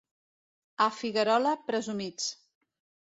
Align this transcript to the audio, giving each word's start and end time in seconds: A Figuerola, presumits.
A 0.85 0.87
Figuerola, 0.99 1.51
presumits. 1.67 2.31